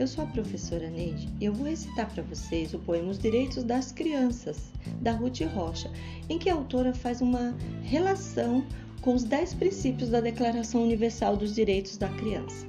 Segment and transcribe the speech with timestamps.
[0.00, 3.62] eu sou a professora Neide e eu vou recitar para vocês o poema Os Direitos
[3.62, 4.70] das Crianças,
[5.02, 5.90] da Ruth Rocha,
[6.26, 8.64] em que a autora faz uma relação
[9.02, 12.66] com os dez princípios da Declaração Universal dos Direitos da Criança.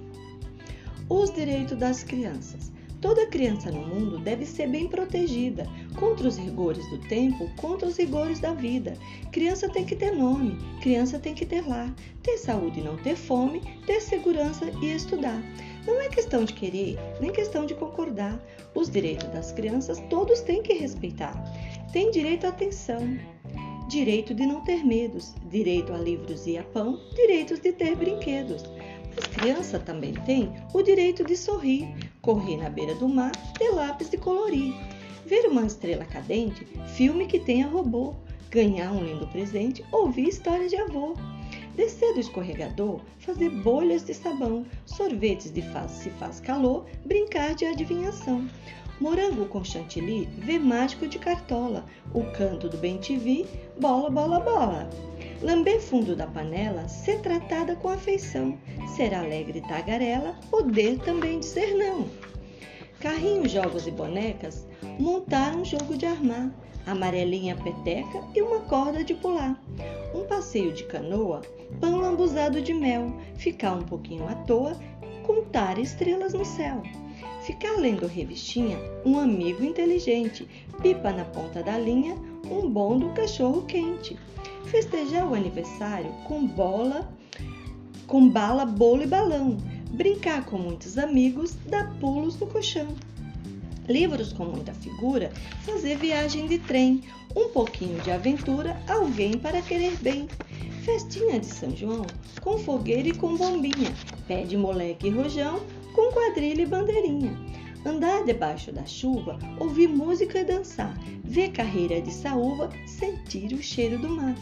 [1.08, 2.70] Os direitos das crianças.
[3.00, 5.66] Toda criança no mundo deve ser bem protegida
[5.98, 8.94] contra os rigores do tempo, contra os rigores da vida.
[9.32, 13.16] Criança tem que ter nome, criança tem que ter lar, ter saúde e não ter
[13.16, 15.42] fome, ter segurança e estudar.
[15.86, 18.40] Não é questão de querer, nem questão de concordar.
[18.76, 21.34] Os direitos das crianças todos têm que respeitar.
[21.92, 23.18] Tem direito à atenção,
[23.90, 28.64] direito de não ter medos, direito a livros e a pão, direitos de ter brinquedos.
[29.18, 31.88] As crianças também têm o direito de sorrir,
[32.22, 34.74] correr na beira do mar, ter lápis de colorir,
[35.26, 38.14] ver uma estrela cadente, filme que tenha robô,
[38.50, 41.14] ganhar um lindo presente, ouvir história de avô.
[41.76, 47.66] Descer do escorregador, fazer bolhas de sabão, sorvetes de faz se faz calor, brincar de
[47.66, 48.48] adivinhação.
[49.00, 53.48] Morango com chantilly, ver mágico de cartola, o canto do bem TV,
[53.80, 54.90] bola, bola, bola.
[55.42, 58.60] Lamber fundo da panela, ser tratada com afeição,
[58.96, 62.08] ser alegre e tagarela, poder também dizer não.
[63.00, 64.68] Carrinho, jogos e bonecas,
[65.00, 66.52] montar um jogo de armar,
[66.86, 69.60] amarelinha peteca e uma corda de pular.
[70.14, 71.42] Um passeio de canoa,
[71.80, 74.78] pão lambuzado de mel, ficar um pouquinho à toa,
[75.24, 76.82] contar estrelas no céu.
[77.44, 80.48] Ficar lendo revistinha, um amigo inteligente,
[80.82, 82.16] pipa na ponta da linha,
[82.50, 84.18] um bom do cachorro quente
[84.72, 87.10] festejar o aniversário com bola,
[88.08, 89.58] com bala, bolo e balão,
[89.92, 92.88] brincar com muitos amigos, dar pulos no colchão.
[93.92, 95.32] Livros com muita figura,
[95.66, 97.04] fazer viagem de trem,
[97.36, 100.28] um pouquinho de aventura, alguém para querer bem.
[100.86, 102.06] Festinha de São João,
[102.40, 103.94] com fogueira e com bombinha,
[104.28, 105.60] pé de moleque e rojão,
[105.94, 107.38] com quadrilha e bandeirinha.
[107.86, 114.00] Andar debaixo da chuva, ouvir música e dançar, ver carreira de saúva, sentir o cheiro
[114.00, 114.36] do mar.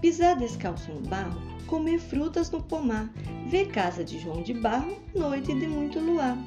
[0.00, 3.12] Pisar descalço no barro, comer frutas no pomar,
[3.48, 6.38] ver casa de João de Barro, noite de muito luar.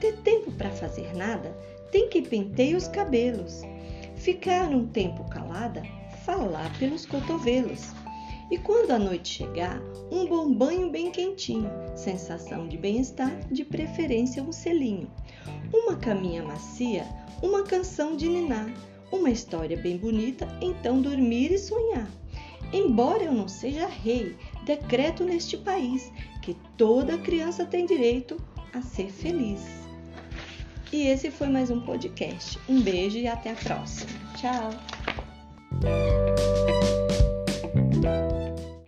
[0.00, 1.56] Ter tempo para fazer nada,
[1.90, 3.62] tem que pentear os cabelos.
[4.16, 5.82] Ficar um tempo calada,
[6.24, 7.92] falar pelos cotovelos.
[8.50, 14.42] E quando a noite chegar, um bom banho bem quentinho, sensação de bem-estar, de preferência
[14.42, 15.10] um selinho.
[15.72, 17.06] Uma caminha macia,
[17.42, 18.72] uma canção de ninar,
[19.12, 22.08] uma história bem bonita, então dormir e sonhar.
[22.72, 26.12] Embora eu não seja rei, decreto neste país
[26.42, 28.36] que toda criança tem direito
[28.72, 29.87] a ser feliz.
[30.92, 32.58] E esse foi mais um podcast.
[32.68, 34.10] Um beijo e até a próxima.
[34.36, 34.70] Tchau!